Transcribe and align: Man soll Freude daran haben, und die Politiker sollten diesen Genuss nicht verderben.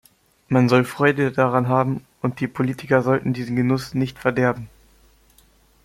Man 0.47 0.67
soll 0.67 0.83
Freude 0.83 1.31
daran 1.31 1.67
haben, 1.67 2.03
und 2.23 2.39
die 2.39 2.47
Politiker 2.47 3.03
sollten 3.03 3.33
diesen 3.33 3.55
Genuss 3.55 3.93
nicht 3.93 4.17
verderben. 4.17 4.67